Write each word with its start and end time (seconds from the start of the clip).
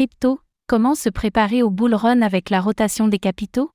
Crypto, 0.00 0.40
comment 0.66 0.94
se 0.94 1.10
préparer 1.10 1.62
au 1.62 1.68
bull 1.68 1.94
run 1.94 2.22
avec 2.22 2.48
la 2.48 2.62
rotation 2.62 3.06
des 3.06 3.18
capitaux? 3.18 3.70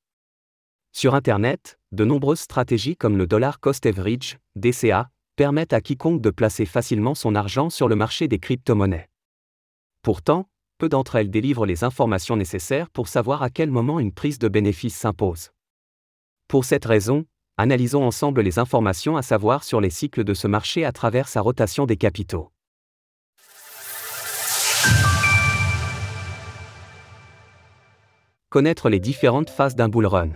Sur 0.92 1.14
Internet, 1.14 1.78
de 1.92 2.04
nombreuses 2.04 2.40
stratégies 2.40 2.96
comme 2.96 3.16
le 3.16 3.28
dollar 3.28 3.60
cost 3.60 3.86
average, 3.86 4.40
DCA, 4.56 5.12
permettent 5.36 5.74
à 5.74 5.82
quiconque 5.82 6.24
de 6.24 6.32
placer 6.32 6.66
facilement 6.66 7.14
son 7.14 7.36
argent 7.36 7.70
sur 7.70 7.88
le 7.88 7.96
marché 7.96 8.28
des 8.28 8.40
crypto-monnaies. 8.40 9.08
Pourtant, 10.02 10.50
peu 10.80 10.90
d'entre 10.90 11.18
elles 11.18 11.30
délivrent 11.30 11.68
les 11.68 11.84
informations 11.84 12.38
nécessaires 12.38 12.90
pour 12.90 13.08
savoir 13.08 13.44
à 13.44 13.52
quel 13.52 13.70
moment 13.70 14.00
une 14.00 14.12
prise 14.12 14.40
de 14.40 14.48
bénéfice 14.48 14.96
s'impose. 14.96 15.52
Pour 16.48 16.66
cette 16.66 16.86
raison, 16.86 17.28
analysons 17.58 18.04
ensemble 18.04 18.42
les 18.42 18.58
informations 18.58 19.16
à 19.16 19.22
savoir 19.22 19.64
sur 19.64 19.80
les 19.80 19.92
cycles 19.92 20.24
de 20.24 20.34
ce 20.34 20.48
marché 20.48 20.86
à 20.86 20.92
travers 20.92 21.28
sa 21.28 21.42
rotation 21.42 21.86
des 21.86 21.98
capitaux. 21.98 22.52
Les 28.62 29.00
différentes 29.00 29.50
phases 29.50 29.76
d'un 29.76 29.90
bull 29.90 30.06
run. 30.06 30.30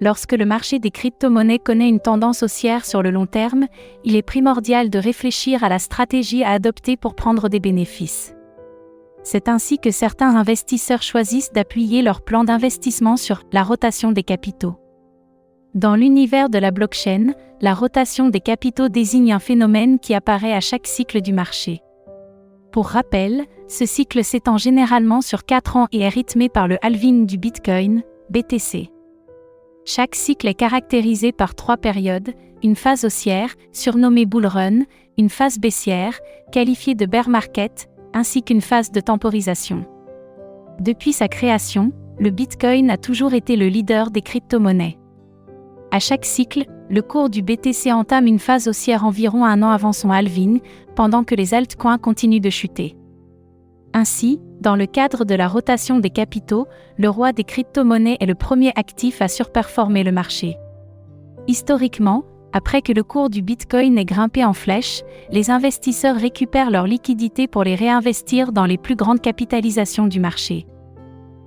Lorsque 0.00 0.32
le 0.32 0.44
marché 0.44 0.78
des 0.78 0.90
crypto-monnaies 0.90 1.58
connaît 1.58 1.88
une 1.88 2.00
tendance 2.00 2.42
haussière 2.42 2.84
sur 2.84 3.02
le 3.02 3.10
long 3.10 3.24
terme, 3.24 3.68
il 4.04 4.16
est 4.16 4.22
primordial 4.22 4.90
de 4.90 4.98
réfléchir 4.98 5.64
à 5.64 5.70
la 5.70 5.78
stratégie 5.78 6.44
à 6.44 6.50
adopter 6.50 6.98
pour 6.98 7.14
prendre 7.14 7.48
des 7.48 7.60
bénéfices. 7.60 8.34
C'est 9.22 9.48
ainsi 9.48 9.78
que 9.78 9.90
certains 9.90 10.36
investisseurs 10.36 11.00
choisissent 11.00 11.52
d'appuyer 11.52 12.02
leur 12.02 12.20
plan 12.20 12.44
d'investissement 12.44 13.16
sur 13.16 13.44
la 13.50 13.62
rotation 13.62 14.12
des 14.12 14.22
capitaux. 14.22 14.76
Dans 15.74 15.96
l'univers 15.96 16.50
de 16.50 16.58
la 16.58 16.70
blockchain, 16.70 17.32
la 17.62 17.72
rotation 17.72 18.28
des 18.28 18.40
capitaux 18.40 18.90
désigne 18.90 19.32
un 19.32 19.38
phénomène 19.38 19.98
qui 19.98 20.12
apparaît 20.12 20.52
à 20.52 20.60
chaque 20.60 20.86
cycle 20.86 21.22
du 21.22 21.32
marché. 21.32 21.80
Pour 22.76 22.88
rappel, 22.88 23.46
ce 23.68 23.86
cycle 23.86 24.22
s'étend 24.22 24.58
généralement 24.58 25.22
sur 25.22 25.46
4 25.46 25.78
ans 25.78 25.86
et 25.92 26.00
est 26.00 26.10
rythmé 26.10 26.50
par 26.50 26.68
le 26.68 26.76
halving 26.84 27.24
du 27.24 27.38
Bitcoin, 27.38 28.02
BTC. 28.28 28.90
Chaque 29.86 30.14
cycle 30.14 30.46
est 30.46 30.52
caractérisé 30.52 31.32
par 31.32 31.54
trois 31.54 31.78
périodes, 31.78 32.34
une 32.62 32.76
phase 32.76 33.06
haussière, 33.06 33.54
surnommée 33.72 34.26
bull 34.26 34.44
run, 34.44 34.80
une 35.16 35.30
phase 35.30 35.58
baissière, 35.58 36.20
qualifiée 36.52 36.94
de 36.94 37.06
bear 37.06 37.30
market, 37.30 37.88
ainsi 38.12 38.42
qu'une 38.42 38.60
phase 38.60 38.92
de 38.92 39.00
temporisation. 39.00 39.86
Depuis 40.78 41.14
sa 41.14 41.28
création, 41.28 41.92
le 42.18 42.28
Bitcoin 42.28 42.90
a 42.90 42.98
toujours 42.98 43.32
été 43.32 43.56
le 43.56 43.68
leader 43.68 44.10
des 44.10 44.20
crypto-monnaies. 44.20 44.98
À 45.92 45.98
chaque 45.98 46.26
cycle, 46.26 46.66
le 46.88 47.02
cours 47.02 47.30
du 47.30 47.42
BTC 47.42 47.92
entame 47.92 48.26
une 48.26 48.38
phase 48.38 48.68
haussière 48.68 49.04
environ 49.04 49.44
un 49.44 49.62
an 49.62 49.70
avant 49.70 49.92
son 49.92 50.10
halving, 50.10 50.60
pendant 50.94 51.24
que 51.24 51.34
les 51.34 51.52
altcoins 51.54 51.98
continuent 51.98 52.40
de 52.40 52.50
chuter. 52.50 52.96
Ainsi, 53.92 54.40
dans 54.60 54.76
le 54.76 54.86
cadre 54.86 55.24
de 55.24 55.34
la 55.34 55.48
rotation 55.48 55.98
des 55.98 56.10
capitaux, 56.10 56.66
le 56.96 57.08
roi 57.08 57.32
des 57.32 57.44
crypto-monnaies 57.44 58.18
est 58.20 58.26
le 58.26 58.34
premier 58.34 58.72
actif 58.76 59.20
à 59.22 59.28
surperformer 59.28 60.04
le 60.04 60.12
marché. 60.12 60.56
Historiquement, 61.48 62.24
après 62.52 62.82
que 62.82 62.92
le 62.92 63.02
cours 63.02 63.30
du 63.30 63.42
Bitcoin 63.42 63.98
ait 63.98 64.04
grimpé 64.04 64.44
en 64.44 64.52
flèche, 64.52 65.02
les 65.30 65.50
investisseurs 65.50 66.16
récupèrent 66.16 66.70
leurs 66.70 66.86
liquidités 66.86 67.48
pour 67.48 67.64
les 67.64 67.74
réinvestir 67.74 68.52
dans 68.52 68.64
les 68.64 68.78
plus 68.78 68.96
grandes 68.96 69.20
capitalisations 69.20 70.06
du 70.06 70.20
marché. 70.20 70.66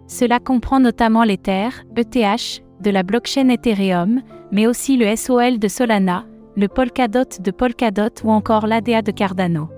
Cela 0.08 0.40
comprend 0.40 0.80
notamment 0.80 1.24
l'Ether, 1.24 1.70
ETH, 1.96 2.64
de 2.82 2.90
la 2.90 3.04
blockchain 3.04 3.50
Ethereum, 3.50 4.22
mais 4.52 4.68
aussi 4.68 4.98
le 4.98 5.16
SOL 5.16 5.60
de 5.60 5.68
Solana, 5.68 6.26
le 6.56 6.68
Polkadot 6.68 7.40
de 7.40 7.52
Polkadot 7.52 8.10
ou 8.24 8.32
encore 8.32 8.68
l'ADA 8.68 9.02
de 9.02 9.12
Cardano. 9.12 9.70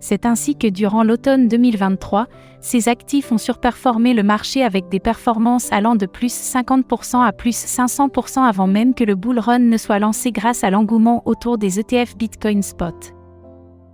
C'est 0.00 0.26
ainsi 0.26 0.56
que 0.56 0.66
durant 0.66 1.04
l'automne 1.04 1.46
2023, 1.46 2.26
ces 2.60 2.88
actifs 2.88 3.30
ont 3.30 3.38
surperformé 3.38 4.14
le 4.14 4.24
marché 4.24 4.64
avec 4.64 4.88
des 4.88 4.98
performances 4.98 5.70
allant 5.70 5.94
de 5.94 6.06
plus 6.06 6.32
50% 6.32 7.24
à 7.24 7.32
plus 7.32 7.56
500% 7.56 8.40
avant 8.40 8.66
même 8.66 8.94
que 8.94 9.04
le 9.04 9.14
bull 9.14 9.38
run 9.38 9.60
ne 9.60 9.76
soit 9.76 10.00
lancé 10.00 10.32
grâce 10.32 10.64
à 10.64 10.70
l'engouement 10.70 11.22
autour 11.24 11.56
des 11.56 11.78
ETF 11.78 12.16
Bitcoin 12.16 12.62
Spot. 12.62 13.14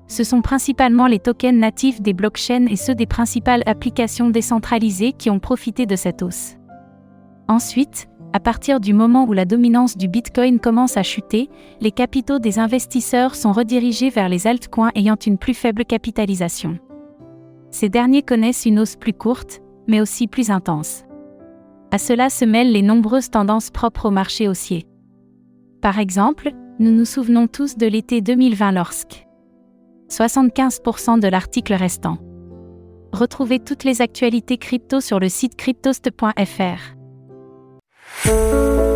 Ce 0.06 0.24
sont 0.24 0.40
principalement 0.40 1.06
les 1.06 1.18
tokens 1.18 1.58
natifs 1.58 2.00
des 2.00 2.14
blockchains 2.14 2.66
et 2.70 2.76
ceux 2.76 2.94
des 2.94 3.06
principales 3.06 3.62
applications 3.66 4.30
décentralisées 4.30 5.12
qui 5.12 5.28
ont 5.28 5.40
profité 5.40 5.84
de 5.84 5.96
cette 5.96 6.22
hausse. 6.22 6.56
Ensuite, 7.48 8.08
à 8.32 8.40
partir 8.40 8.78
du 8.78 8.92
moment 8.92 9.24
où 9.24 9.32
la 9.32 9.46
dominance 9.46 9.96
du 9.96 10.06
Bitcoin 10.06 10.60
commence 10.60 10.96
à 10.98 11.02
chuter, 11.02 11.48
les 11.80 11.90
capitaux 11.90 12.38
des 12.38 12.58
investisseurs 12.58 13.34
sont 13.34 13.52
redirigés 13.52 14.10
vers 14.10 14.28
les 14.28 14.46
altcoins 14.46 14.90
ayant 14.94 15.16
une 15.16 15.38
plus 15.38 15.54
faible 15.54 15.84
capitalisation. 15.84 16.78
Ces 17.70 17.88
derniers 17.88 18.22
connaissent 18.22 18.66
une 18.66 18.80
hausse 18.80 18.96
plus 18.96 19.14
courte, 19.14 19.60
mais 19.86 20.00
aussi 20.00 20.26
plus 20.26 20.50
intense. 20.50 21.04
À 21.90 21.96
cela 21.96 22.28
se 22.28 22.44
mêlent 22.44 22.72
les 22.72 22.82
nombreuses 22.82 23.30
tendances 23.30 23.70
propres 23.70 24.06
au 24.06 24.10
marché 24.10 24.46
haussier. 24.46 24.86
Par 25.80 25.98
exemple, 25.98 26.52
nous 26.78 26.90
nous 26.90 27.06
souvenons 27.06 27.46
tous 27.46 27.78
de 27.78 27.86
l'été 27.86 28.20
2020 28.20 28.72
lorsque 28.72 29.26
75% 30.10 31.18
de 31.20 31.28
l'article 31.28 31.74
restant. 31.74 32.18
Retrouvez 33.12 33.58
toutes 33.58 33.84
les 33.84 34.02
actualités 34.02 34.58
crypto 34.58 35.00
sur 35.00 35.18
le 35.18 35.30
site 35.30 35.56
cryptost.fr. 35.56 36.97
Música 38.28 38.87